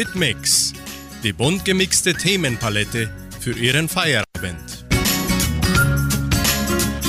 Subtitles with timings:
[0.00, 0.72] Hitmix,
[1.22, 4.86] die bunt gemixte Themenpalette für Ihren Feierabend.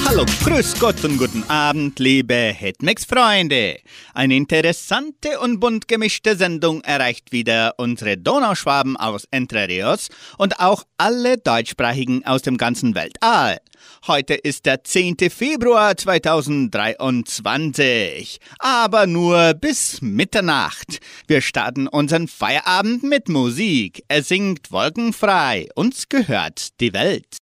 [0.06, 3.78] Hallo, grüß Gott und guten Abend, liebe Hitmix-Freunde.
[4.14, 10.84] Eine interessante und bunt gemischte Sendung erreicht wieder unsere Donauschwaben aus Entre Rios und auch
[10.98, 13.60] alle Deutschsprachigen aus dem ganzen Weltall.
[14.08, 15.18] Heute ist der 10.
[15.30, 20.98] Februar 2023, aber nur bis Mitternacht.
[21.28, 24.04] Wir starten unseren Feierabend mit Musik.
[24.08, 25.68] Er singt wolkenfrei.
[25.76, 27.41] Uns gehört die Welt.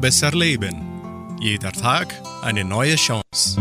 [0.00, 1.36] Besser leben.
[1.40, 3.60] Jeder Tag eine neue Chance.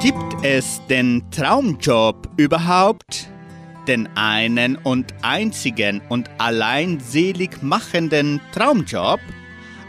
[0.00, 3.28] Gibt es den Traumjob überhaupt?
[3.88, 9.20] Den einen und einzigen und allein selig machenden Traumjob?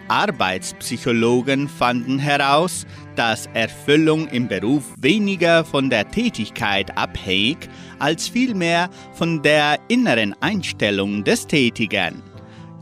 [0.08, 7.70] Arbeitspsychologen fanden heraus, dass Erfüllung im Beruf weniger von der Tätigkeit abhängig
[8.00, 12.24] als vielmehr von der inneren Einstellung des Tätigen.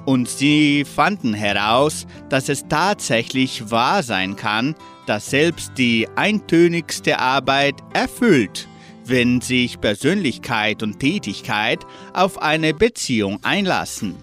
[0.05, 4.75] Und sie fanden heraus, dass es tatsächlich wahr sein kann,
[5.07, 8.67] dass selbst die eintönigste Arbeit erfüllt,
[9.05, 14.15] wenn sich Persönlichkeit und Tätigkeit auf eine Beziehung einlassen.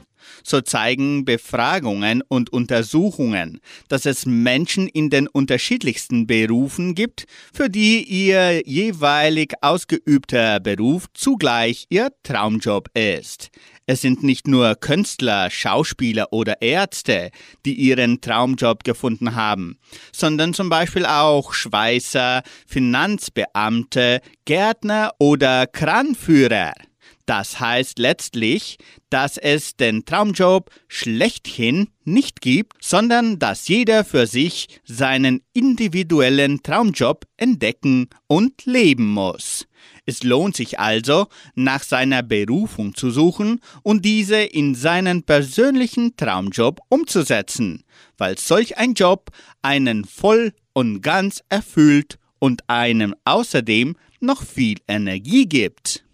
[0.44, 8.02] So zeigen Befragungen und Untersuchungen, dass es Menschen in den unterschiedlichsten Berufen gibt, für die
[8.02, 13.50] ihr jeweilig ausgeübter Beruf zugleich ihr Traumjob ist.
[13.92, 17.30] Es sind nicht nur Künstler, Schauspieler oder Ärzte,
[17.66, 19.76] die ihren Traumjob gefunden haben,
[20.12, 26.72] sondern zum Beispiel auch Schweißer, Finanzbeamte, Gärtner oder Kranführer.
[27.26, 28.78] Das heißt letztlich,
[29.10, 37.26] dass es den Traumjob schlechthin nicht gibt, sondern dass jeder für sich seinen individuellen Traumjob
[37.36, 39.66] entdecken und leben muss.
[40.04, 46.80] Es lohnt sich also, nach seiner Berufung zu suchen und diese in seinen persönlichen Traumjob
[46.88, 47.84] umzusetzen,
[48.18, 49.30] weil solch ein Job
[49.62, 56.04] einen voll und ganz erfüllt und einem außerdem noch viel Energie gibt.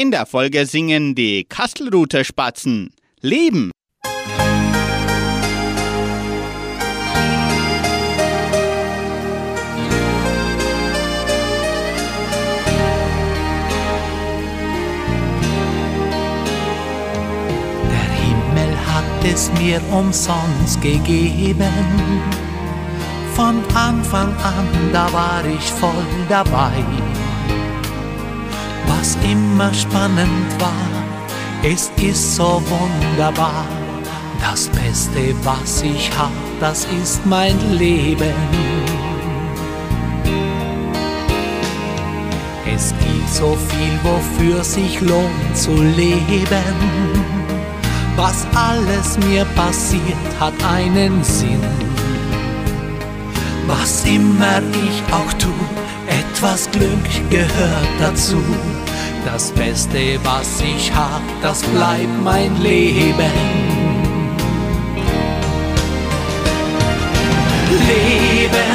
[0.00, 3.72] In der Folge singen die Kastelruther Spatzen Leben.
[19.38, 21.76] Es mir umsonst gegeben.
[23.34, 26.72] Von Anfang an, da war ich voll dabei
[28.98, 30.88] was immer spannend war.
[31.62, 33.66] Es ist so wunderbar.
[34.40, 38.34] Das Beste, was ich hab, das ist mein Leben.
[42.74, 47.27] Es gibt so viel, wofür sich lohnt zu leben.
[48.18, 51.62] Was alles mir passiert, hat einen Sinn.
[53.68, 55.52] Was immer ich auch tu,
[56.08, 58.42] etwas Glück gehört dazu.
[59.24, 63.14] Das Beste, was ich hab, das bleibt mein Leben.
[67.86, 68.74] Leben,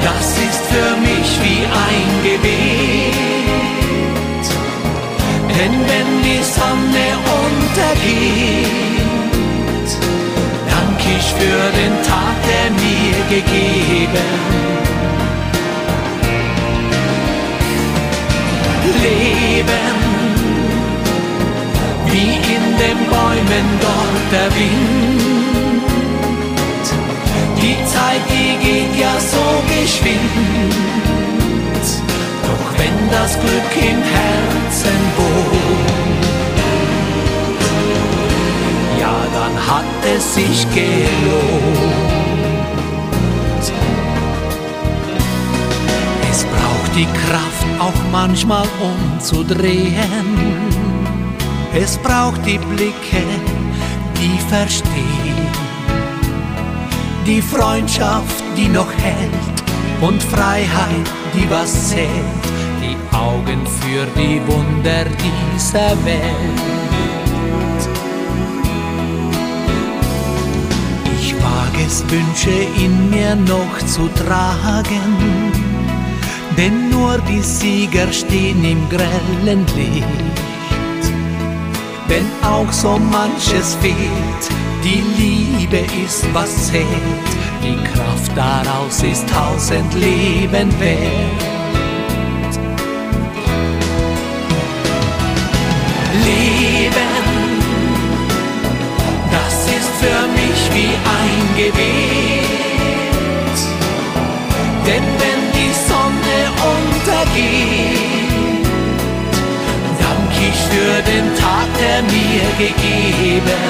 [0.00, 2.95] das ist für mich wie ein Gebet.
[5.58, 7.06] Denn wenn die Sonne
[7.42, 8.70] untergeht,
[10.70, 14.56] dank ich für den Tag, der mir gegeben
[19.02, 19.96] Leben,
[22.06, 25.26] wie in den Bäumen dort der Wind.
[27.62, 30.74] Die Zeit, die geht ja so geschwind,
[32.46, 35.25] doch wenn das Glück im Herzen wohnt,
[40.16, 42.06] es sich gelohnt.
[46.96, 50.26] die Kraft auch manchmal umzudrehen.
[51.74, 53.22] Es braucht die Blicke,
[54.16, 55.46] die verstehen,
[57.26, 59.56] die Freundschaft, die noch hält
[60.00, 62.08] und Freiheit, die was zählt,
[62.80, 66.95] die Augen für die Wunder dieser Welt.
[71.86, 72.50] Wage es, Wünsche
[72.84, 75.52] in mir noch zu tragen
[76.56, 80.06] denn nur die Sieger stehen im grellen Licht.
[82.08, 84.42] Wenn auch so manches fehlt,
[84.82, 86.86] die Liebe ist was zählt,
[87.62, 91.55] die Kraft daraus ist tausend Leben wert.
[112.58, 113.64] Gegeben.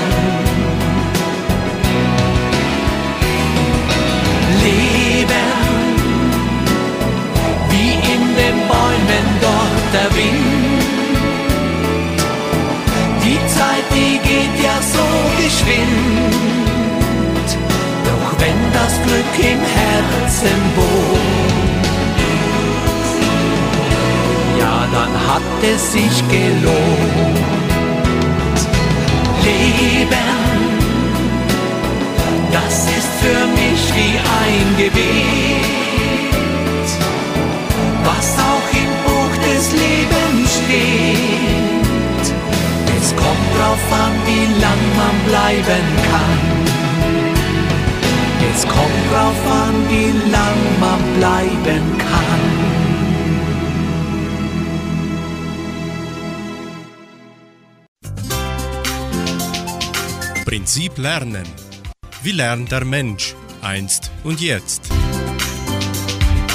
[4.62, 5.52] Leben,
[7.71, 10.85] wie in den Bäumen dort der Wind.
[13.25, 15.07] Die Zeit, die geht ja so
[15.43, 16.37] geschwind.
[18.09, 21.47] Doch wenn das Glück im Herzen wohnt,
[24.93, 27.46] dann hat es sich gelohnt.
[29.47, 30.31] Leben.
[32.53, 35.69] Das ist für mich wie ein Gebet,
[38.09, 42.26] was auch im Buch des Lebens steht.
[42.99, 46.41] Es kommt drauf an, wie lang man bleiben kann.
[48.53, 52.86] Es kommt drauf an, wie lang man bleiben kann.
[60.66, 61.46] Prinzip lernen.
[62.25, 64.90] Wie lernt der Mensch einst und jetzt?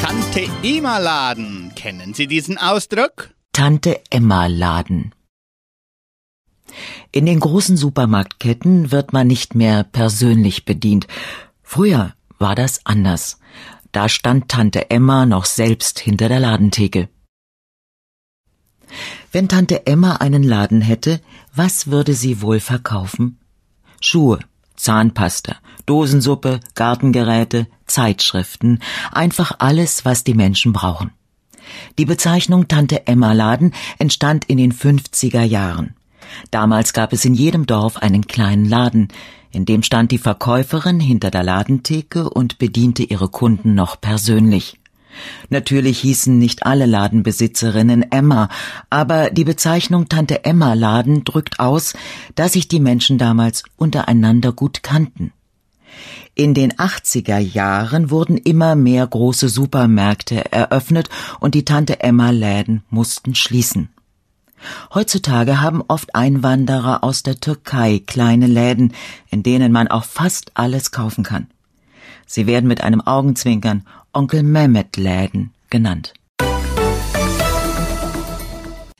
[0.01, 1.71] Tante Emma Laden.
[1.77, 3.29] Kennen Sie diesen Ausdruck?
[3.53, 5.15] Tante Emma Laden.
[7.13, 11.07] In den großen Supermarktketten wird man nicht mehr persönlich bedient.
[11.63, 13.39] Früher war das anders.
[13.93, 17.07] Da stand Tante Emma noch selbst hinter der Ladentheke.
[19.31, 21.21] Wenn Tante Emma einen Laden hätte,
[21.55, 23.37] was würde sie wohl verkaufen?
[24.01, 24.39] Schuhe,
[24.75, 25.55] Zahnpasta,
[25.85, 28.79] Dosensuppe, Gartengeräte, Zeitschriften,
[29.11, 31.11] einfach alles, was die Menschen brauchen.
[31.97, 35.95] Die Bezeichnung Tante Emma Laden entstand in den 50er Jahren.
[36.49, 39.09] Damals gab es in jedem Dorf einen kleinen Laden,
[39.51, 44.80] in dem stand die Verkäuferin hinter der Ladentheke und bediente ihre Kunden noch persönlich.
[45.49, 48.49] Natürlich hießen nicht alle Ladenbesitzerinnen Emma,
[48.89, 51.93] aber die Bezeichnung Tante Emma Laden drückt aus,
[52.35, 55.33] dass sich die Menschen damals untereinander gut kannten.
[56.33, 62.83] In den 80er Jahren wurden immer mehr große Supermärkte eröffnet und die Tante Emma Läden
[62.89, 63.89] mussten schließen.
[64.93, 68.93] Heutzutage haben oft Einwanderer aus der Türkei kleine Läden,
[69.29, 71.47] in denen man auch fast alles kaufen kann.
[72.33, 76.13] Sie werden mit einem Augenzwinkern Onkel Mehmet Läden genannt.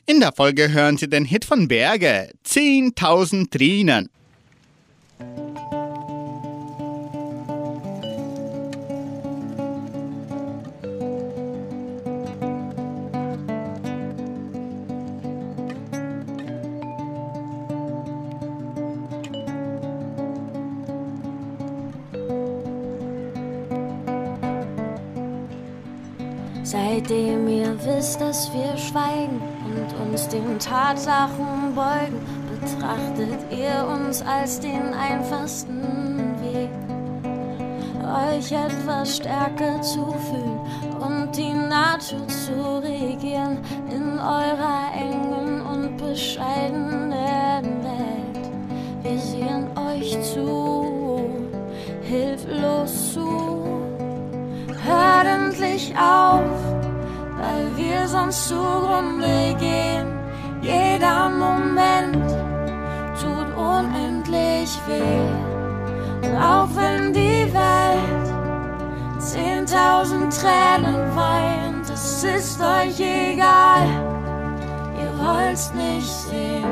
[0.04, 4.10] In der Folge hören Sie den Hit von Berge, 10.000 Tränen.
[27.02, 34.60] Seitdem ihr wisst, dass wir schweigen und uns den Tatsachen beugen, betrachtet ihr uns als
[34.60, 36.70] den einfachsten Weg,
[38.04, 40.60] euch etwas stärker zu fühlen
[41.00, 43.58] und die Natur zu regieren
[43.90, 48.46] in eurer engen und bescheidenen Welt.
[49.02, 51.24] Wir sehen euch zu,
[52.02, 53.52] hilflos zu.
[54.84, 56.61] Hört endlich auf,
[57.52, 60.06] weil wir sonst zugrunde gehen.
[60.60, 62.16] Jeder Moment
[63.20, 66.28] tut unendlich weh.
[66.28, 68.28] Und auch wenn die Welt
[69.18, 73.86] zehntausend Tränen weint, es ist euch egal.
[75.00, 76.64] Ihr wollt's nicht sehen,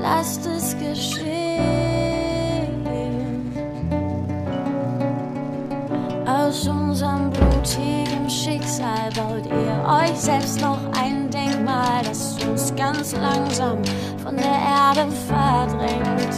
[0.00, 1.40] lasst es geschehen.
[6.26, 7.99] Aus unserem blutigen
[8.80, 13.78] Schicksal baut ihr euch selbst noch ein Denkmal, das uns ganz langsam
[14.22, 16.34] von der Erde verdrängt.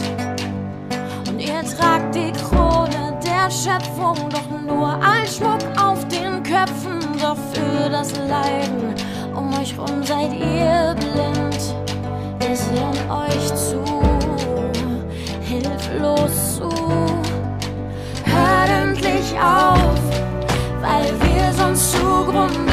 [1.29, 7.37] Und ihr tragt die Krone der Schöpfung, doch nur als Schmuck auf den Köpfen, doch
[7.53, 8.93] für das Leiden
[9.33, 10.95] um euch rum seid ihr
[21.83, 22.72] wir sonst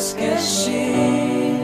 [0.00, 1.60] es geschehen.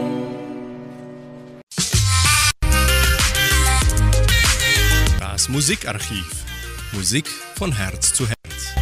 [5.19, 6.45] Das Musikarchiv.
[6.93, 8.75] Musik von Herz zu Herz.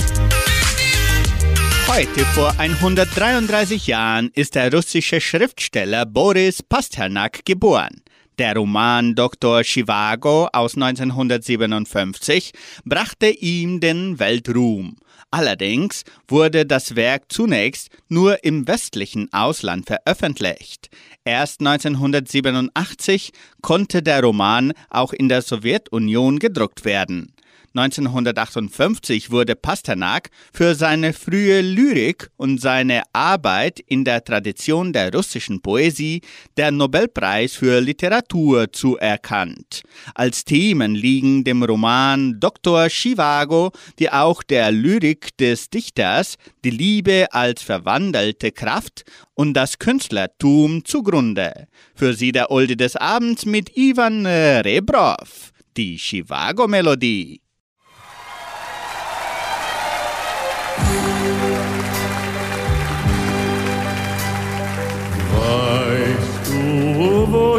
[1.88, 8.02] Heute vor 133 Jahren ist der russische Schriftsteller Boris Pasternak geboren.
[8.38, 9.64] Der Roman Dr.
[9.64, 12.52] Chivago aus 1957
[12.84, 14.98] brachte ihm den Weltruhm.
[15.36, 20.90] Allerdings wurde das Werk zunächst nur im westlichen Ausland veröffentlicht.
[21.26, 27.35] Erst 1987 konnte der Roman auch in der Sowjetunion gedruckt werden.
[27.76, 35.62] 1958 wurde Pasternak für seine frühe Lyrik und seine Arbeit in der Tradition der russischen
[35.62, 36.22] Poesie
[36.56, 39.84] der Nobelpreis für Literatur zuerkannt.
[40.14, 42.88] Als Themen liegen dem Roman Dr.
[42.88, 49.04] Chivago, wie auch der Lyrik des Dichters, die Liebe als verwandelte Kraft
[49.34, 51.68] und das Künstlertum zugrunde.
[51.94, 57.45] Für Sie der Olde des Abends mit Ivan Rebrov, die Chivago-Melodie.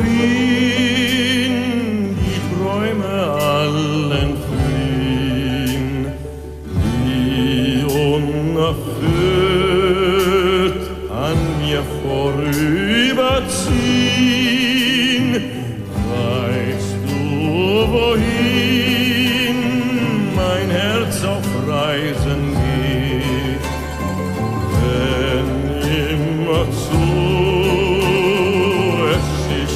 [0.02, 0.35] Du,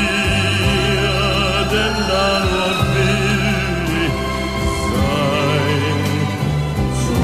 [1.72, 3.42] denn darum will
[4.04, 4.16] ich
[4.94, 5.98] sein,
[7.04, 7.18] zu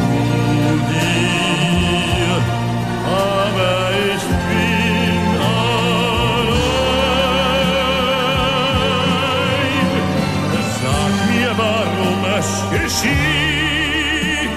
[0.89, 2.33] dir,
[3.05, 3.73] aber
[4.13, 5.89] ich bin allein.
[10.81, 14.53] Sag mir, warum es geschieht,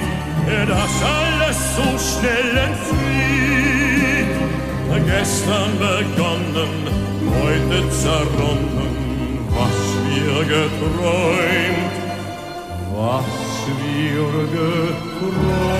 [0.68, 2.75] dass alles so schnell entflieht.
[5.18, 6.74] Gestern begonnen,
[7.40, 8.92] heute zerronnen,
[9.48, 11.94] was wir geträumt,
[12.94, 13.24] was
[13.80, 15.76] wir geträumt.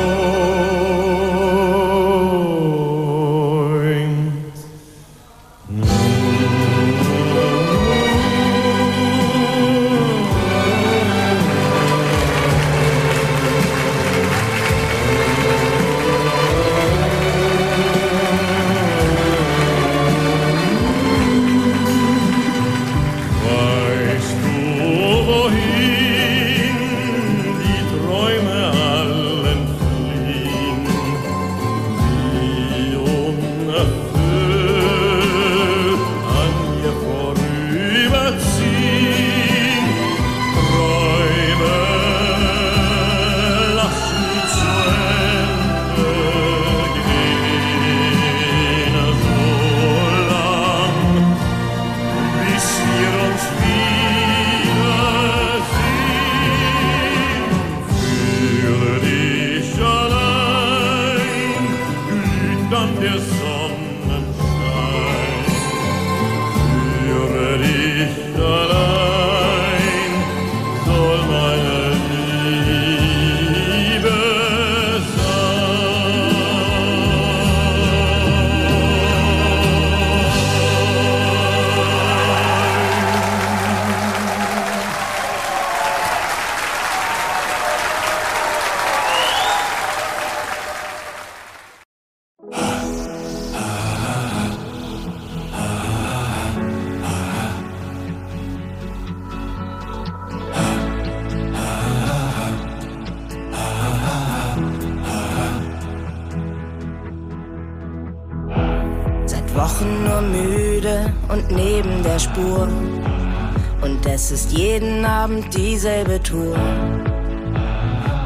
[116.23, 116.57] Tour.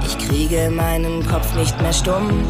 [0.07, 2.45] Ich kriege meinen Kopf nicht mehr stumm.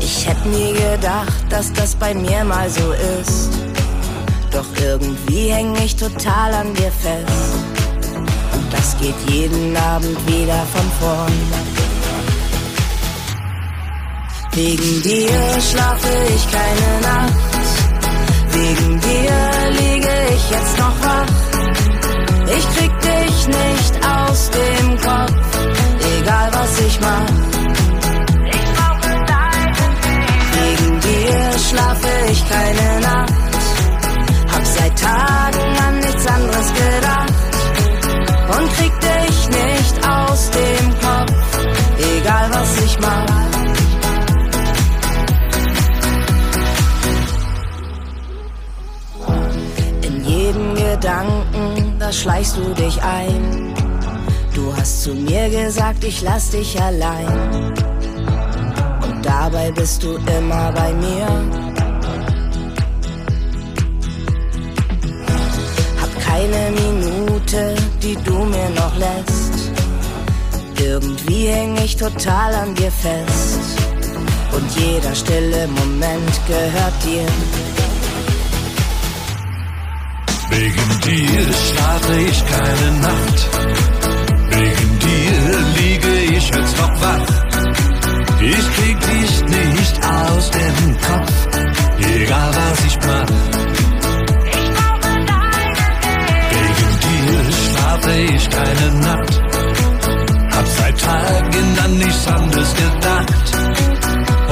[0.00, 3.50] Ich hätte nie gedacht, dass das bei mir mal so ist.
[4.50, 7.54] Doch irgendwie häng ich total an dir fest.
[8.52, 11.32] Und das geht jeden Abend wieder von vorn.
[14.52, 17.47] Wegen dir schlafe ich keine Nacht.
[18.60, 19.38] Wegen dir
[19.80, 21.32] liege ich jetzt noch wach.
[22.56, 25.58] Ich krieg dich nicht aus dem Kopf,
[26.18, 27.30] egal was ich mach.
[28.56, 29.94] Ich brauche deinen
[30.56, 31.04] Weg.
[31.04, 33.32] Wegen schlafe ich keine Nacht.
[34.52, 37.34] Hab seit Tagen an nichts anderes gedacht
[38.58, 41.58] und krieg dich nicht aus dem Kopf,
[42.16, 43.57] egal was ich mach.
[51.08, 53.72] Gedanken, da schleichst du dich ein.
[54.54, 57.72] Du hast zu mir gesagt, ich lass dich allein.
[59.02, 61.26] Und dabei bist du immer bei mir.
[65.98, 69.72] Hab keine Minute, die du mir noch lässt.
[70.78, 73.60] Irgendwie häng ich total an dir fest.
[74.52, 77.67] Und jeder stille Moment gehört dir.
[80.50, 83.48] Wegen dir schlafe ich keine Nacht.
[84.50, 85.38] Wegen dir
[85.76, 87.28] liege ich jetzt noch wach.
[88.40, 91.48] Ich krieg dich nicht aus dem Kopf,
[91.98, 93.30] egal was ich mach.
[96.54, 99.42] Wegen dir schlafe ich keine Nacht.
[100.56, 103.34] Hab seit Tagen an nichts anderes gedacht.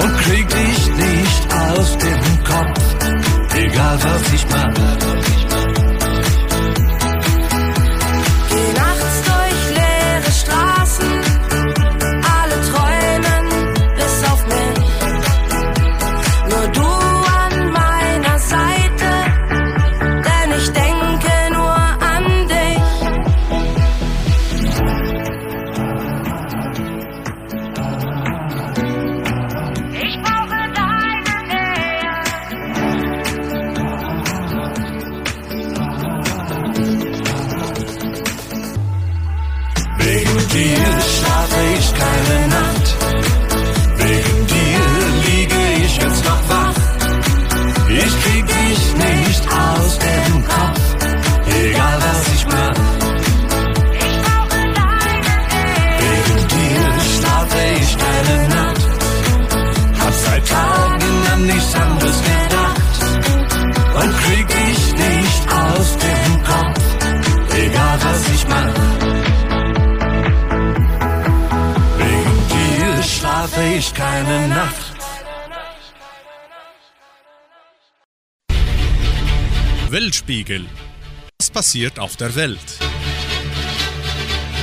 [0.02, 2.80] Und krieg dich nicht aus dem Kopf,
[3.54, 5.35] egal was ich mach.
[79.96, 80.66] Weltspiegel.
[81.38, 82.78] Was passiert auf der Welt?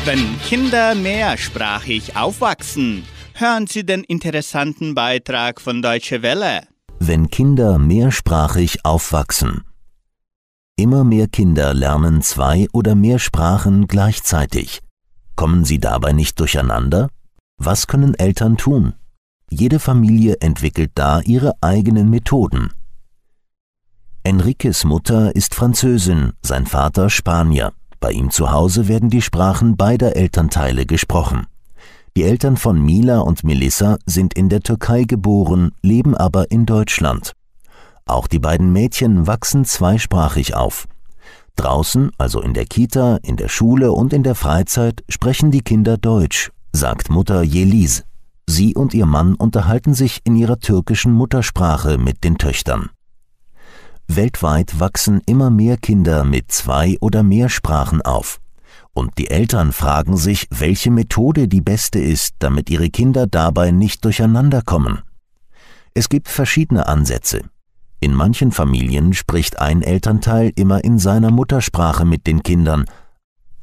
[0.06, 6.68] Wenn Kinder mehrsprachig aufwachsen, hören Sie den interessanten Beitrag von Deutsche Welle.
[7.00, 9.64] Wenn Kinder mehrsprachig aufwachsen.
[10.76, 14.82] Immer mehr Kinder lernen zwei oder mehr Sprachen gleichzeitig.
[15.36, 17.10] Kommen sie dabei nicht durcheinander?
[17.58, 18.94] Was können Eltern tun?
[19.50, 22.72] Jede Familie entwickelt da ihre eigenen Methoden.
[24.26, 27.74] Enriques Mutter ist Französin, sein Vater Spanier.
[28.00, 31.46] Bei ihm zu Hause werden die Sprachen beider Elternteile gesprochen.
[32.16, 37.34] Die Eltern von Mila und Melissa sind in der Türkei geboren, leben aber in Deutschland.
[38.06, 40.88] Auch die beiden Mädchen wachsen zweisprachig auf.
[41.58, 45.98] Draußen, also in der Kita, in der Schule und in der Freizeit, sprechen die Kinder
[45.98, 48.06] Deutsch, sagt Mutter Yeliz.
[48.48, 52.90] Sie und ihr Mann unterhalten sich in ihrer türkischen Muttersprache mit den Töchtern.
[54.16, 58.40] Weltweit wachsen immer mehr Kinder mit zwei oder mehr Sprachen auf.
[58.94, 64.06] Und die Eltern fragen sich, welche Methode die beste ist, damit ihre Kinder dabei nicht
[64.06, 65.02] durcheinander kommen.
[65.94, 67.42] Es gibt verschiedene Ansätze.
[68.00, 72.86] In manchen Familien spricht ein Elternteil immer in seiner Muttersprache mit den Kindern,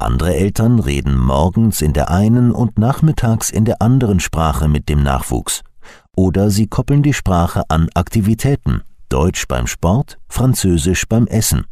[0.01, 5.03] andere Eltern reden morgens in der einen und nachmittags in der anderen Sprache mit dem
[5.03, 5.63] Nachwuchs.
[6.17, 11.67] Oder sie koppeln die Sprache an Aktivitäten, Deutsch beim Sport, Französisch beim Essen.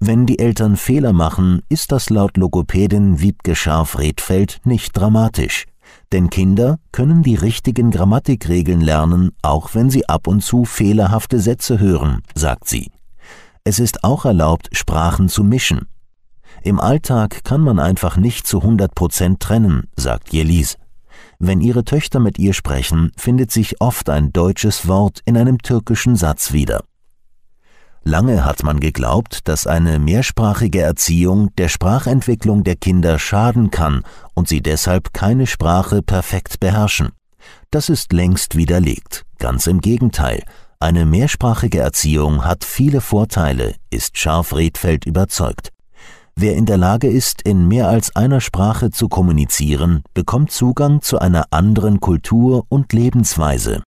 [0.00, 5.66] Wenn die Eltern Fehler machen, ist das laut Logopädin Wiebke Scharf-Redfeld nicht dramatisch.
[6.10, 11.78] Denn Kinder können die richtigen Grammatikregeln lernen, auch wenn sie ab und zu fehlerhafte Sätze
[11.78, 12.90] hören, sagt sie.
[13.64, 15.86] Es ist auch erlaubt, Sprachen zu mischen.
[16.62, 20.78] Im Alltag kann man einfach nicht zu 100 Prozent trennen, sagt Jelis.
[21.44, 26.14] Wenn ihre Töchter mit ihr sprechen, findet sich oft ein deutsches Wort in einem türkischen
[26.14, 26.84] Satz wieder.
[28.04, 34.46] Lange hat man geglaubt, dass eine mehrsprachige Erziehung der Sprachentwicklung der Kinder schaden kann und
[34.46, 37.08] sie deshalb keine Sprache perfekt beherrschen.
[37.72, 39.24] Das ist längst widerlegt.
[39.40, 40.44] Ganz im Gegenteil.
[40.78, 45.70] Eine mehrsprachige Erziehung hat viele Vorteile, ist Scharf-Redfeld überzeugt.
[46.34, 51.18] Wer in der Lage ist, in mehr als einer Sprache zu kommunizieren, bekommt Zugang zu
[51.18, 53.82] einer anderen Kultur und Lebensweise.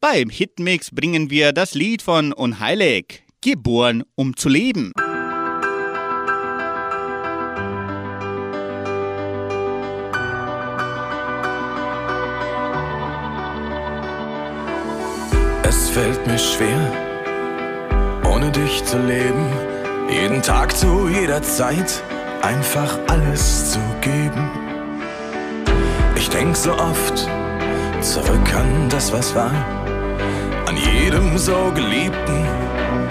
[0.00, 4.92] Beim Hitmix bringen wir das Lied von Unheilig, geboren um zu leben.
[15.62, 17.05] Es fällt mir schwer,
[18.36, 19.46] ohne dich zu leben,
[20.10, 22.02] jeden Tag zu jeder Zeit
[22.42, 24.50] einfach alles zu geben.
[26.16, 27.26] Ich denk so oft
[28.02, 29.52] zurück an das, was war,
[30.66, 32.44] an jedem so geliebten,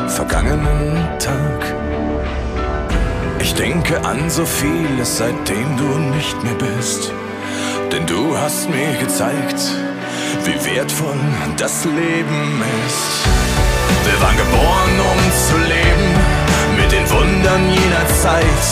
[0.10, 1.74] vergangenen Tag.
[3.40, 7.12] Ich denke an so vieles, seitdem du nicht mehr bist,
[7.92, 9.60] denn du hast mir gezeigt,
[10.44, 11.18] wie wertvoll
[11.58, 13.45] das Leben ist.
[14.16, 16.10] Wir waren geboren, um zu leben,
[16.78, 18.66] mit den Wundern jener Zeit,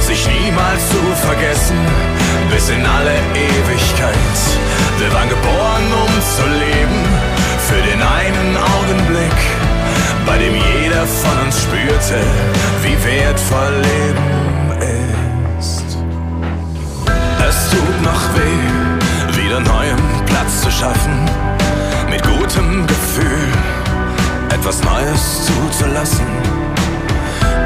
[0.00, 1.76] sich niemals zu vergessen,
[2.52, 4.36] bis in alle Ewigkeit.
[4.98, 7.02] Wir waren geboren, um zu leben,
[7.66, 9.38] für den einen Augenblick,
[10.24, 12.20] bei dem jeder von uns spürte,
[12.84, 14.80] wie wertvoll Leben
[15.58, 15.98] ist.
[17.48, 21.28] Es tut noch weh, wieder neuem Platz zu schaffen,
[22.08, 23.79] mit gutem Gefühl
[24.52, 26.26] etwas Neues zuzulassen.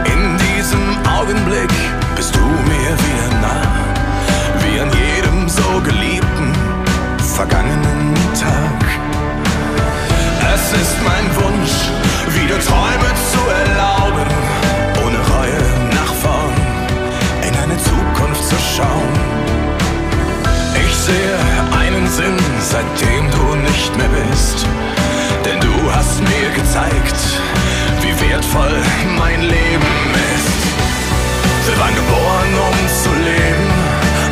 [0.05, 0.85] In diesem
[1.19, 1.73] Augenblick
[2.17, 3.63] bist du mir wieder nah,
[4.63, 6.53] wie an jedem so geliebten,
[7.37, 8.85] vergangenen Tag.
[10.55, 11.75] Es ist mein Wunsch,
[12.37, 14.31] wieder Träume zu erlauben,
[15.05, 16.55] ohne Reue nach vorn,
[17.43, 19.15] in eine Zukunft zu schauen.
[20.75, 21.37] Ich sehe
[21.79, 24.67] einen Sinn, seitdem du nicht mehr bist,
[25.45, 27.21] denn du hast mir gezeigt,
[28.01, 28.77] wie wertvoll
[29.19, 29.95] mein Leben
[30.37, 30.61] ist.
[31.67, 33.69] Wir waren geboren, um zu leben,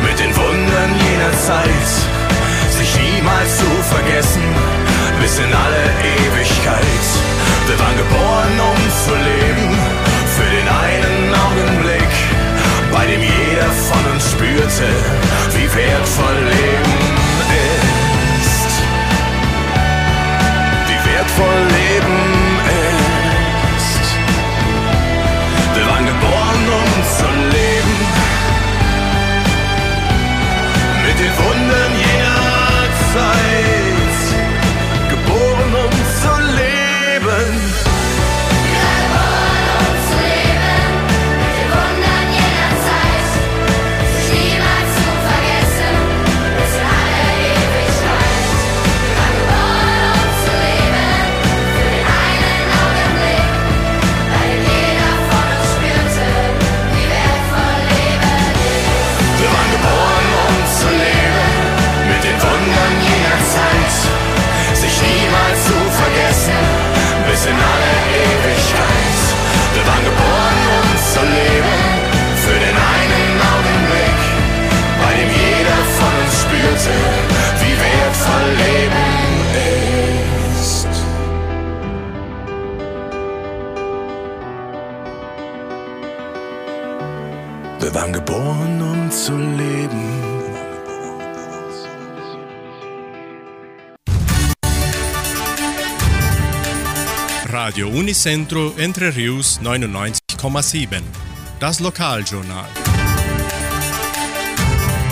[0.05, 1.89] mit den Wundern jener Zeit,
[2.69, 4.43] sich niemals zu vergessen,
[5.21, 5.85] bis in alle
[6.17, 7.05] Ewigkeit.
[7.67, 9.69] Wir waren geboren, um zu leben,
[10.35, 12.13] für den einen Augenblick,
[12.91, 14.89] bei dem jeder von uns spürte,
[15.55, 17.22] wie wertvoll Leben ist.
[21.33, 22.59] Wertvoll Leben
[23.75, 24.05] ist.
[25.75, 27.95] Wir waren geboren, um zu leben,
[31.07, 31.62] mit den Wundern
[98.23, 101.01] Radio Unicentro Entre Rius 99,7.
[101.59, 102.69] Das Lokaljournal.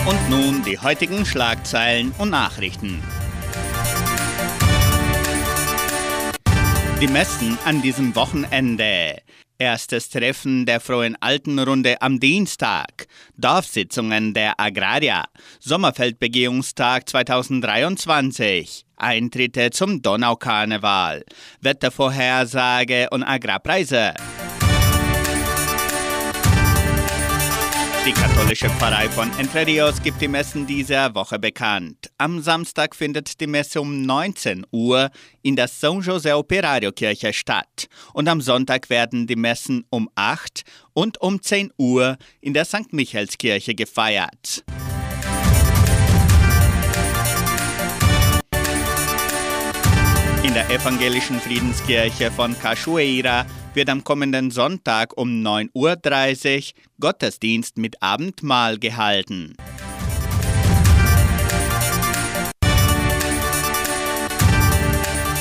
[0.06, 3.02] Und nun die heutigen Schlagzeilen und Nachrichten.
[7.02, 9.20] Die Messen an diesem Wochenende.
[9.58, 13.08] Erstes Treffen der Frohen Altenrunde am Dienstag.
[13.36, 15.26] Dorfsitzungen der Agraria.
[15.60, 18.86] Sommerfeldbegehungstag 2023.
[19.02, 21.24] Eintritte zum Donaukarneval.
[21.60, 24.14] Wettervorhersage und Agrarpreise.
[28.04, 32.10] Die katholische Pfarrei von Entre Rios gibt die Messen dieser Woche bekannt.
[32.18, 35.08] Am Samstag findet die Messe um 19 Uhr
[35.42, 40.62] in der São José Operario Kirche statt und am Sonntag werden die Messen um 8
[40.94, 42.92] und um 10 Uhr in der St.
[42.92, 44.64] Michaelskirche gefeiert.
[50.44, 58.02] In der evangelischen Friedenskirche von Cachoeira wird am kommenden Sonntag um 9.30 Uhr Gottesdienst mit
[58.02, 59.54] Abendmahl gehalten.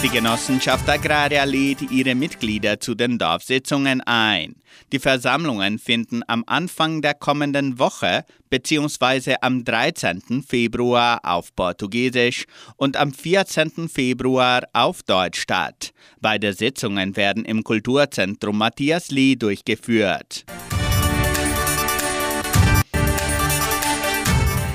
[0.04, 4.56] Die Genossenschaft Agraria lädt ihre Mitglieder zu den Dorfsitzungen ein.
[4.92, 9.36] Die Versammlungen finden am Anfang der kommenden Woche bzw.
[9.42, 10.42] am 13.
[10.42, 12.46] Februar auf Portugiesisch
[12.78, 13.88] und am 14.
[13.90, 15.92] Februar auf Deutsch statt.
[16.20, 20.46] Beide Sitzungen werden im Kulturzentrum Matthias Lee durchgeführt.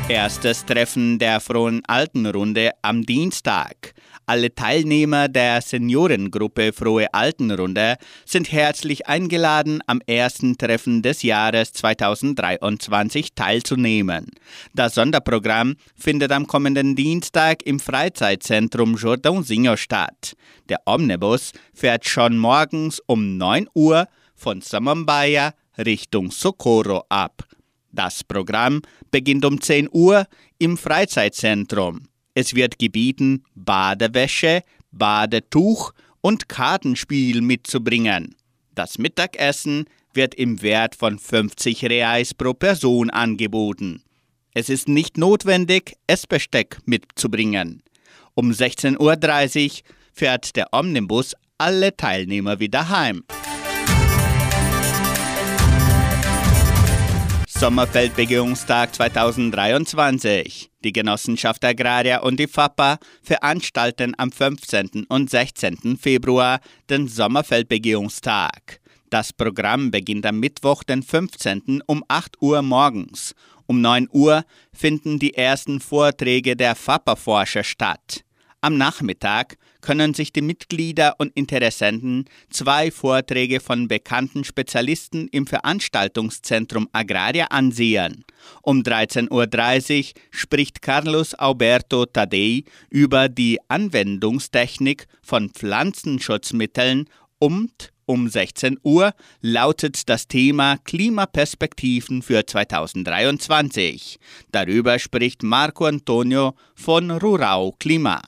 [0.09, 3.93] Erstes Treffen der Frohen Altenrunde am Dienstag.
[4.29, 13.37] Alle Teilnehmer der Seniorengruppe Frohe Altenrunde sind herzlich eingeladen, am ersten Treffen des Jahres 2023
[13.37, 14.27] teilzunehmen.
[14.75, 20.33] Das Sonderprogramm findet am kommenden Dienstag im Freizeitzentrum Jordãozinho statt.
[20.69, 27.45] Der Omnibus fährt schon morgens um 9 Uhr von Samambaia Richtung Socorro ab.
[27.93, 30.27] Das Programm beginnt um 10 Uhr
[30.59, 32.09] im Freizeitzentrum.
[32.39, 38.35] Es wird gebieten, Badewäsche, Badetuch und Kartenspiel mitzubringen.
[38.75, 44.03] Das Mittagessen wird im Wert von 50 Reais pro Person angeboten.
[44.53, 47.83] Es ist nicht notwendig, Essbesteck mitzubringen.
[48.35, 53.25] Um 16.30 Uhr fährt der Omnibus alle Teilnehmer wieder heim.
[57.59, 60.71] Sommerfeldbegehungstag 2023.
[60.85, 65.07] Die Genossenschaft Agraria und die FAPA veranstalten am 15.
[65.09, 65.97] und 16.
[65.97, 68.81] Februar den Sommerfeldbegehungstag.
[69.09, 71.83] Das Programm beginnt am Mittwoch, den 15.
[71.87, 73.35] um 8 Uhr morgens.
[73.65, 78.26] Um 9 Uhr finden die ersten Vorträge der FAPA-Forscher statt.
[78.61, 86.89] Am Nachmittag können sich die Mitglieder und Interessenten zwei Vorträge von bekannten Spezialisten im Veranstaltungszentrum
[86.93, 88.25] Agraria ansehen.
[88.63, 89.31] Um 13.30
[90.09, 100.09] Uhr spricht Carlos Alberto Tadei über die Anwendungstechnik von Pflanzenschutzmitteln und um 16 Uhr lautet
[100.09, 104.19] das Thema Klimaperspektiven für 2023.
[104.53, 108.23] Darüber spricht Marco Antonio von Rural Klima.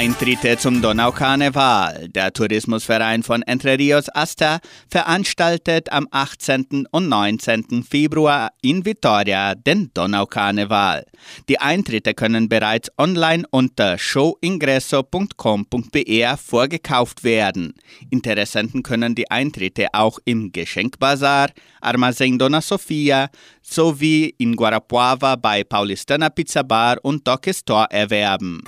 [0.00, 2.08] Eintritte zum Donaukarneval.
[2.08, 6.86] Der Tourismusverein von Entre Rios Asta veranstaltet am 18.
[6.90, 7.82] und 19.
[7.82, 11.04] Februar in Vitoria den Donaukarneval.
[11.50, 17.74] Die Eintritte können bereits online unter showingresso.com.br vorgekauft werden.
[18.08, 21.50] Interessenten können die Eintritte auch im Geschenkbazar,
[21.82, 23.28] Armazém Dona Sofia
[23.60, 28.62] sowie in Guarapuava bei Paulistana Pizza Bar und Doc Store erwerben.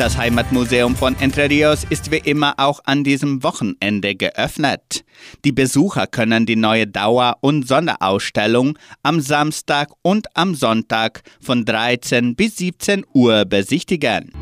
[0.00, 5.04] Das Heimatmuseum von Entre Rios ist wie immer auch an diesem Wochenende geöffnet.
[5.44, 12.34] Die Besucher können die neue Dauer- und Sonderausstellung am Samstag und am Sonntag von 13
[12.34, 14.32] bis 17 Uhr besichtigen.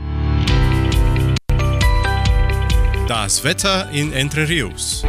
[3.09, 5.03] Das Wetter in Entre Rios.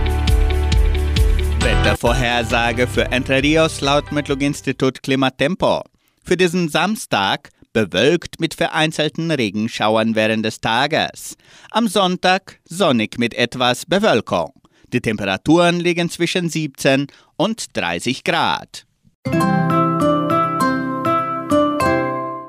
[1.60, 5.84] Wettervorhersage für Entre Rios laut Metlog-Institut Klimatempo.
[6.24, 11.36] Für diesen Samstag bewölkt mit vereinzelten Regenschauern während des Tages.
[11.72, 14.54] Am Sonntag sonnig mit etwas Bewölkung.
[14.92, 18.86] Die Temperaturen liegen zwischen 17 und 30 Grad.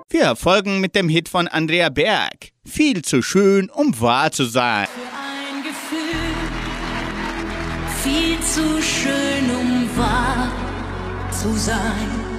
[0.09, 2.51] Wir folgen mit dem Hit von Andrea Berg.
[2.65, 4.87] Viel zu schön, um wahr zu sein.
[4.87, 5.99] Für ein Gefühl,
[8.03, 10.51] viel zu schön, um wahr
[11.31, 12.30] zu sein.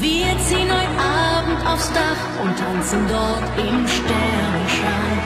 [0.00, 5.21] Wir ziehen heute Abend aufs Dach und tanzen dort im Sternenschein.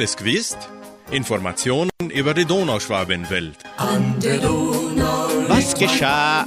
[0.00, 0.56] Hast du es gewusst?
[1.10, 3.58] Informationen über die Donauschwabenwelt.
[5.46, 6.46] Was geschah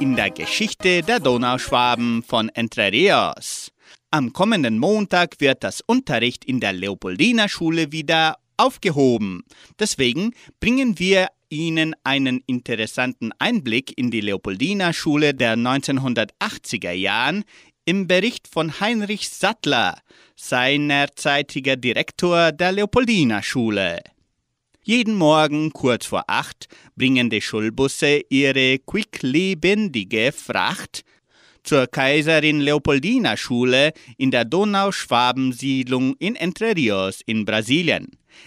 [0.00, 3.72] in der Geschichte der Donauschwaben von Entre Rios?
[4.10, 9.44] Am kommenden Montag wird das Unterricht in der Leopoldina Schule wieder aufgehoben.
[9.78, 17.44] Deswegen bringen wir Ihnen einen interessanten Einblick in die Leopoldina Schule der 1980er Jahren
[17.90, 19.98] im Bericht von Heinrich Sattler,
[20.36, 23.98] seinerzeitiger Direktor der Leopoldina Schule.
[24.84, 31.02] Jeden Morgen kurz vor acht bringen die Schulbusse ihre quicklebendige Fracht
[31.64, 38.06] zur Kaiserin Leopoldina Schule in der Donauschwabensiedlung in Entre Rios in Brasilien.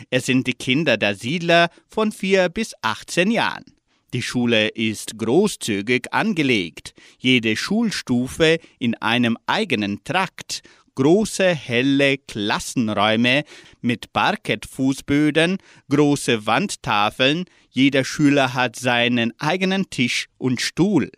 [0.10, 3.66] Es sind die Kinder der Siedler von 4 bis 18 Jahren.
[4.14, 10.62] Die Schule ist großzügig angelegt, jede Schulstufe in einem eigenen Trakt,
[10.94, 13.44] große helle Klassenräume
[13.82, 15.58] mit Parkettfußböden,
[15.90, 21.10] große Wandtafeln, jeder Schüler hat seinen eigenen Tisch und Stuhl.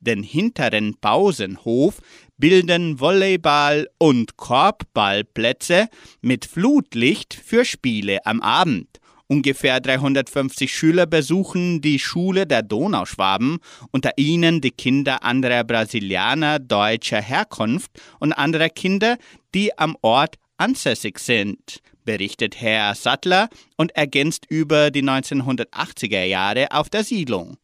[0.00, 2.00] Den hinteren Pausenhof
[2.36, 5.88] bilden Volleyball- und Korbballplätze
[6.20, 8.99] mit Flutlicht für Spiele am Abend.
[9.30, 13.58] Ungefähr 350 Schüler besuchen die Schule der Donauschwaben,
[13.92, 19.18] unter ihnen die Kinder anderer Brasilianer deutscher Herkunft und anderer Kinder,
[19.54, 26.90] die am Ort ansässig sind, berichtet Herr Sattler und ergänzt über die 1980er Jahre auf
[26.90, 27.56] der Siedlung.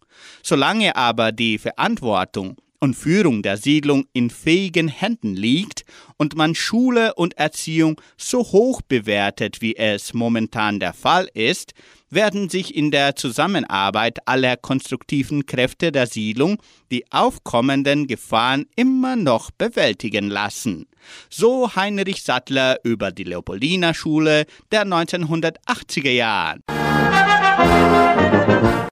[0.44, 5.84] Solange aber die Verantwortung und Führung der Siedlung in fähigen Händen liegt
[6.16, 11.72] und man Schule und Erziehung so hoch bewertet, wie es momentan der Fall ist,
[12.10, 16.58] werden sich in der Zusammenarbeit aller konstruktiven Kräfte der Siedlung
[16.90, 20.86] die aufkommenden Gefahren immer noch bewältigen lassen.
[21.28, 26.60] So Heinrich Sattler über die Leopoldina Schule der 1980er Jahren.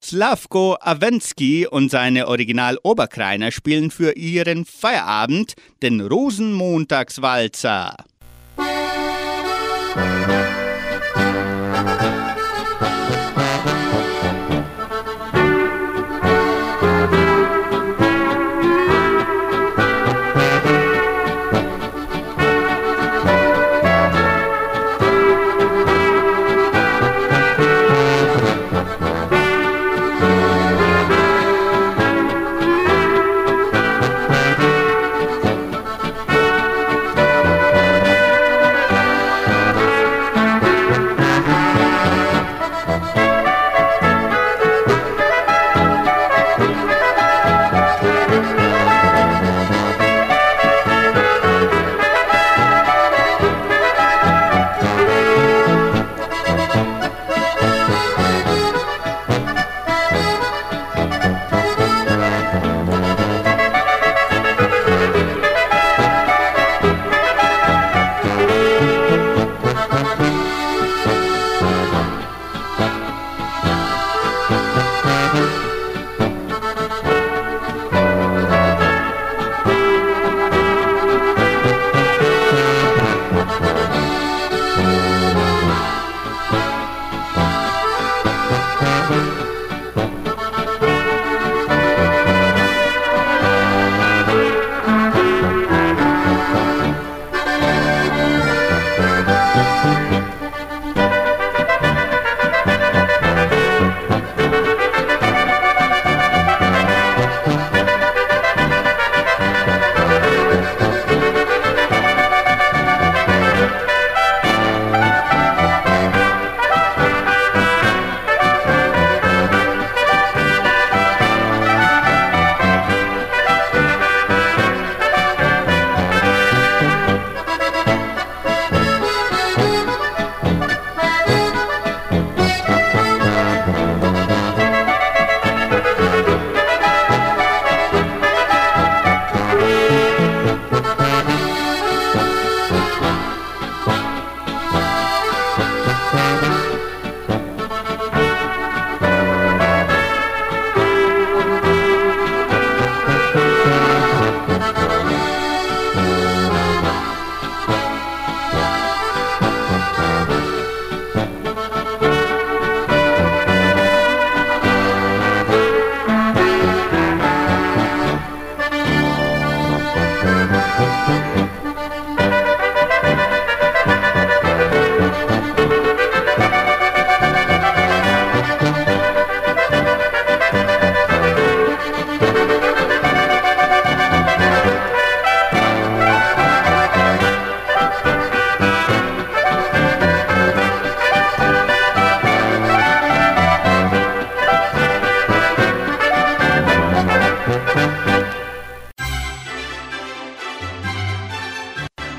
[0.05, 7.96] Slavko Awensky und seine Original-Oberkreiner spielen für ihren Feierabend den Rosenmontagswalzer.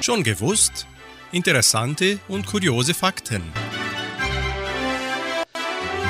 [0.06, 0.86] Schon gewusst?
[1.32, 3.42] Interessante und kuriose Fakten.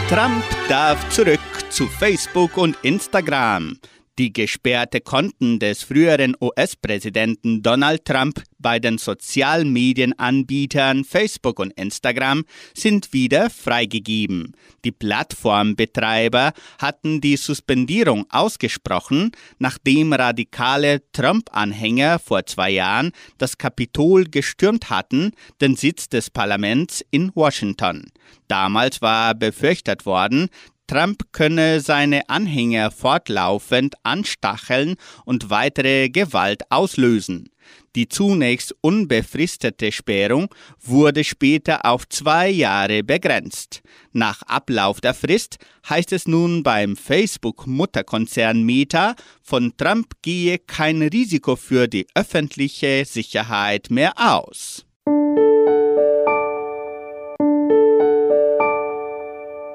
[0.10, 1.40] Trump darf zurück
[1.70, 3.80] zu Facebook und Instagram.
[4.18, 13.14] Die gesperrte Konten des früheren US-Präsidenten Donald Trump bei den Sozialmedienanbietern Facebook und Instagram sind
[13.14, 14.54] wieder freigegeben.
[14.84, 24.90] Die Plattformbetreiber hatten die Suspendierung ausgesprochen, nachdem radikale Trump-Anhänger vor zwei Jahren das Kapitol gestürmt
[24.90, 28.08] hatten, den Sitz des Parlaments in Washington.
[28.48, 30.50] Damals war befürchtet worden,
[30.88, 37.52] Trump könne seine Anhänger fortlaufend anstacheln und weitere Gewalt auslösen.
[37.96, 43.82] Die zunächst unbefristete Sperrung wurde später auf zwei Jahre begrenzt.
[44.12, 45.58] Nach Ablauf der Frist
[45.90, 53.90] heißt es nun beim Facebook-Mutterkonzern Meta, von Trump gehe kein Risiko für die öffentliche Sicherheit
[53.90, 54.86] mehr aus.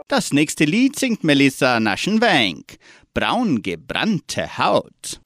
[0.09, 2.77] Das nächste Lied singt Melissa Naschenwank.
[3.15, 5.21] Braun gebrannte Haut.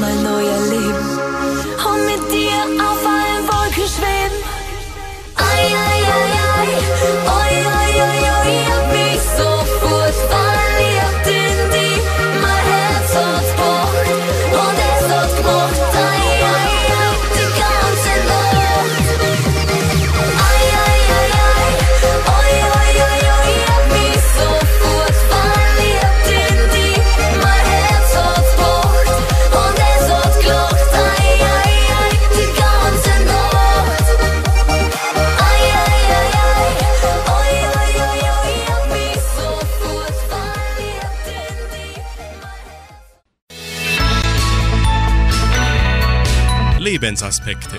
[0.00, 0.59] my lawyer
[47.20, 47.76] Lebensaspekte.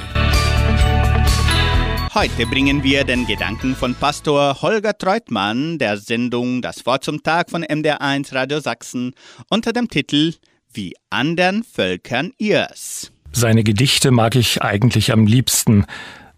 [2.14, 7.50] Heute bringen wir den Gedanken von Pastor Holger Treutmann der Sendung Das Wort zum Tag
[7.50, 9.16] von MDR1 Radio Sachsen
[9.50, 10.36] unter dem Titel
[10.72, 13.12] Wie andern Völkern ihr's.
[13.32, 15.86] Seine Gedichte mag ich eigentlich am liebsten.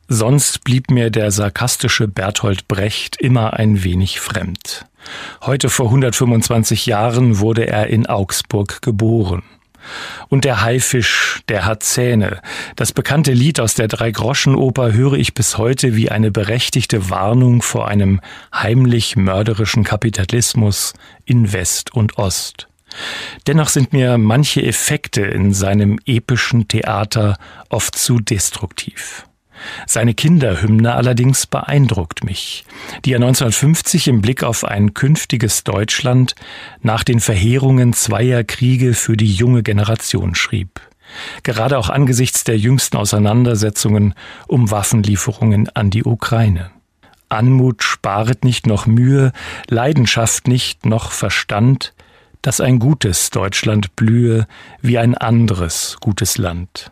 [0.08, 4.86] Sonst blieb mir der sarkastische Bertolt Brecht immer ein wenig fremd.
[5.41, 9.43] Heute vor 125 Jahren wurde er in Augsburg geboren.
[10.29, 12.41] Und der Haifisch, der hat Zähne.
[12.75, 17.88] Das bekannte Lied aus der Dreigroschenoper höre ich bis heute wie eine berechtigte Warnung vor
[17.88, 18.19] einem
[18.53, 20.93] heimlich mörderischen Kapitalismus
[21.25, 22.67] in West und Ost.
[23.47, 27.38] Dennoch sind mir manche Effekte in seinem epischen Theater
[27.69, 29.25] oft zu destruktiv.
[29.88, 32.66] Seine Kinderhymne allerdings beeindruckt mich,
[33.06, 36.36] die er 1950 im Blick auf ein künftiges Deutschland
[36.82, 40.82] nach den Verheerungen zweier Kriege für die junge Generation schrieb.
[41.43, 44.14] Gerade auch angesichts der jüngsten Auseinandersetzungen
[44.47, 46.72] um Waffenlieferungen an die Ukraine.
[47.30, 49.32] Anmut sparet nicht noch Mühe,
[49.68, 51.93] Leidenschaft nicht noch Verstand,
[52.41, 54.47] dass ein gutes Deutschland blühe
[54.82, 56.91] wie ein anderes gutes Land.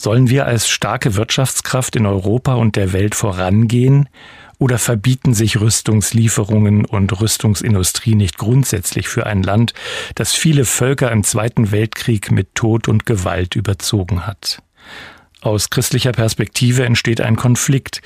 [0.00, 4.08] Sollen wir als starke Wirtschaftskraft in Europa und der Welt vorangehen
[4.56, 9.74] oder verbieten sich Rüstungslieferungen und Rüstungsindustrie nicht grundsätzlich für ein Land,
[10.14, 14.62] das viele Völker im Zweiten Weltkrieg mit Tod und Gewalt überzogen hat?
[15.40, 18.00] Aus christlicher Perspektive entsteht ein Konflikt.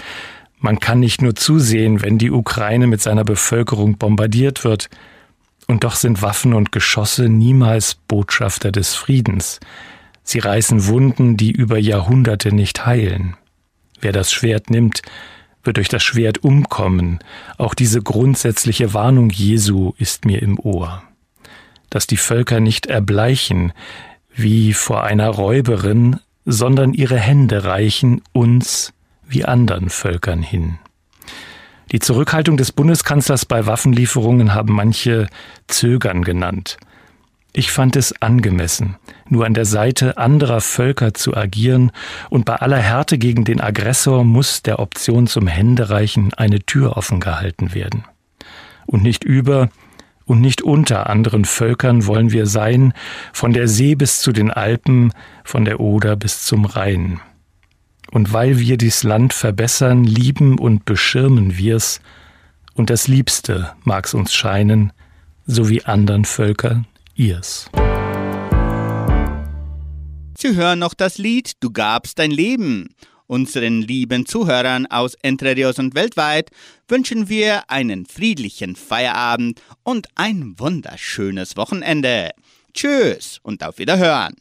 [0.58, 4.88] Man kann nicht nur zusehen, wenn die Ukraine mit seiner Bevölkerung bombardiert wird,
[5.68, 9.60] und doch sind Waffen und Geschosse niemals Botschafter des Friedens.
[10.22, 13.36] Sie reißen Wunden, die über Jahrhunderte nicht heilen.
[14.00, 15.02] Wer das Schwert nimmt,
[15.64, 17.18] wird durch das Schwert umkommen.
[17.58, 21.02] Auch diese grundsätzliche Warnung Jesu ist mir im Ohr.
[21.90, 23.72] Dass die Völker nicht erbleichen,
[24.34, 28.92] wie vor einer Räuberin, sondern ihre Hände reichen uns
[29.28, 30.78] wie anderen Völkern hin.
[31.92, 35.28] Die Zurückhaltung des Bundeskanzlers bei Waffenlieferungen haben manche
[35.68, 36.78] Zögern genannt.
[37.54, 38.96] Ich fand es angemessen,
[39.28, 41.92] nur an der Seite anderer Völker zu agieren,
[42.30, 47.20] und bei aller Härte gegen den Aggressor muss der Option zum Händereichen eine Tür offen
[47.20, 48.04] gehalten werden.
[48.86, 49.68] Und nicht über
[50.24, 52.94] und nicht unter anderen Völkern wollen wir sein,
[53.34, 55.12] von der See bis zu den Alpen,
[55.44, 57.20] von der Oder bis zum Rhein.
[58.10, 62.00] Und weil wir dies Land verbessern, lieben und beschirmen wir's,
[62.74, 64.94] und das Liebste mag's uns scheinen,
[65.44, 67.70] so wie andern Völkern ihrs.
[70.36, 72.94] Sie hören noch das Lied Du gabst dein Leben.
[73.26, 76.50] Unseren lieben Zuhörern aus Entre Rios und weltweit
[76.88, 82.30] wünschen wir einen friedlichen Feierabend und ein wunderschönes Wochenende.
[82.74, 84.34] Tschüss und auf Wiederhören.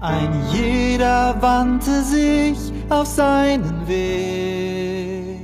[0.00, 5.38] Ein jeder wandte sich auf seinen Weg.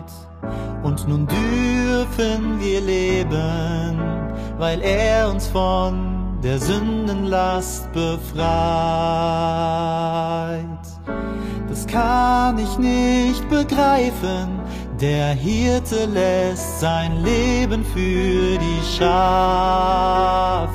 [0.82, 4.16] Und nun dürfen wir leben
[4.58, 8.46] weil er uns von der Sündenlast befreit.
[11.86, 14.60] Kann ich nicht begreifen,
[15.00, 20.66] der Hirte lässt sein Leben für die Schafe.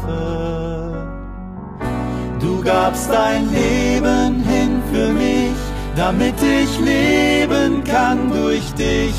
[2.40, 5.54] Du gabst dein Leben hin für mich,
[5.96, 9.14] damit ich leben kann durch dich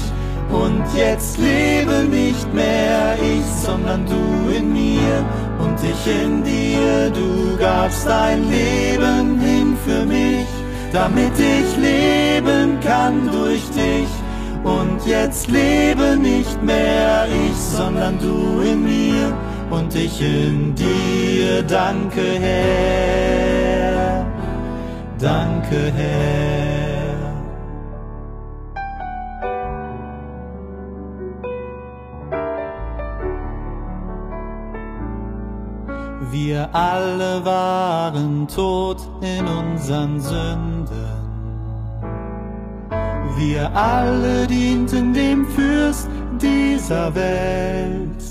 [0.51, 5.24] und jetzt lebe nicht mehr ich, sondern du in mir
[5.59, 7.11] und ich in dir.
[7.11, 10.47] Du gabst dein Leben hin für mich,
[10.93, 14.09] damit ich leben kann durch dich.
[14.62, 19.36] Und jetzt lebe nicht mehr ich, sondern du in mir
[19.70, 21.62] und ich in dir.
[21.62, 24.24] Danke Herr,
[25.18, 26.51] danke Herr.
[36.73, 40.89] Alle waren tot in unseren Sünden.
[43.37, 46.09] Wir alle dienten dem Fürst
[46.41, 48.25] dieser Welt.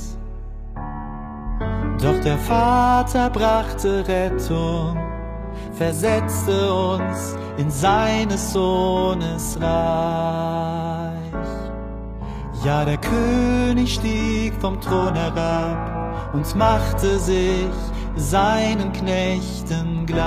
[2.01, 4.97] Doch der Vater brachte Rettung,
[5.73, 11.11] versetzte uns in seines Sohnes Reich.
[12.65, 17.69] Ja, der König stieg vom Thron herab und machte sich
[18.15, 20.21] seinen Knechten gleich.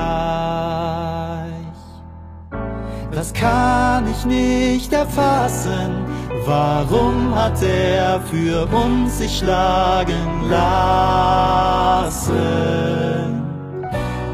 [3.12, 6.04] Das kann ich nicht erfassen,
[6.44, 12.24] warum hat er für uns sich schlagen lassen?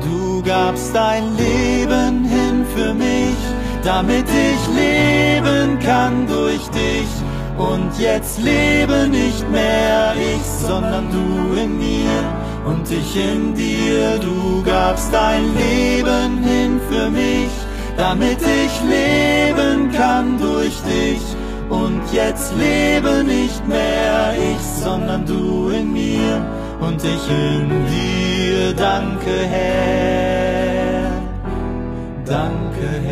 [0.03, 3.37] Du gabst dein Leben hin für mich,
[3.85, 7.09] damit ich leben kann durch dich
[7.59, 12.23] und jetzt lebe nicht mehr ich, sondern du in mir
[12.65, 14.19] und ich in dir.
[14.19, 17.51] Du gabst dein Leben hin für mich,
[17.97, 21.23] damit ich leben kann durch dich.
[21.69, 26.45] Und jetzt lebe nicht mehr ich, sondern du in mir
[26.81, 28.75] und ich in dir.
[28.75, 31.11] Danke Herr,
[32.25, 33.10] danke Herr.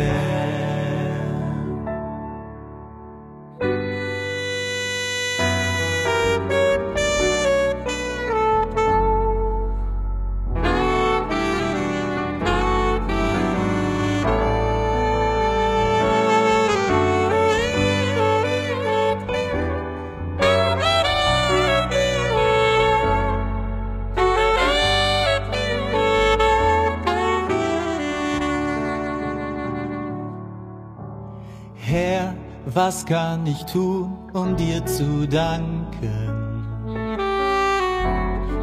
[32.79, 36.29] Was kann ich tun, um dir zu danken?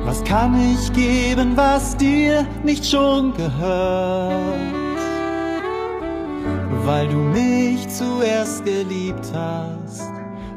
[0.07, 4.77] Was kann ich geben, was dir nicht schon gehört?
[6.87, 10.09] weil du mich zuerst geliebt hast,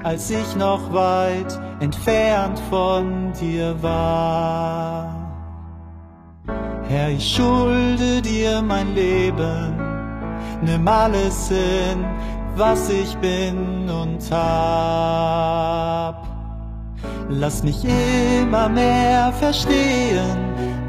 [0.03, 5.16] als ich noch weit entfernt von dir war.
[6.88, 9.74] Herr, ich schulde dir mein Leben,
[10.62, 12.05] nimm alles hin,
[12.56, 16.26] was ich bin und hab.
[17.30, 20.38] Lass mich immer mehr verstehen,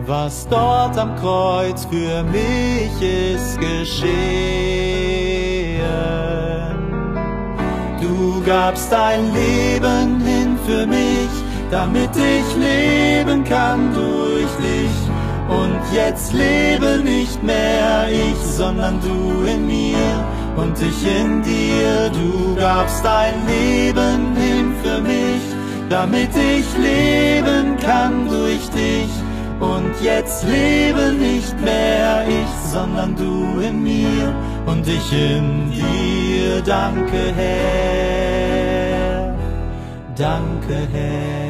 [0.07, 4.51] was dort am Kreuz für mich ist geschehen.
[8.01, 11.29] Du gabst dein Leben hin für mich,
[11.71, 14.91] damit ich leben kann durch dich.
[15.51, 20.25] Und jetzt lebe nicht mehr ich, sondern du in mir
[20.57, 22.11] und ich in dir.
[22.11, 25.43] Du gabst dein Leben hin für mich,
[25.89, 29.11] damit ich leben kann durch dich.
[29.61, 34.35] Und jetzt lebe nicht mehr ich, sondern du in mir
[34.67, 36.63] und ich in dir.
[36.65, 39.35] Danke, Herr.
[40.17, 41.50] Danke, Herr.